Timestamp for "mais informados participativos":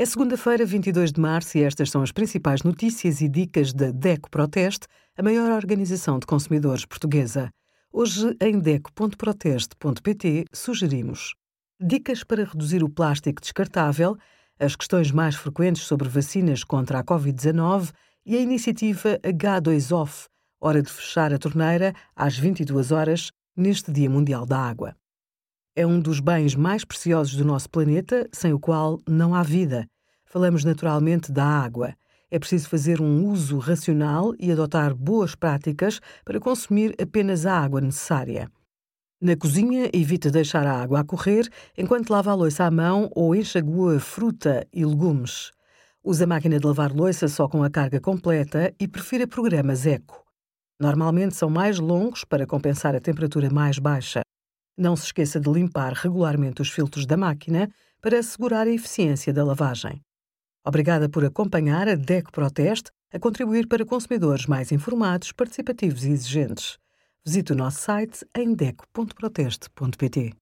64.46-66.06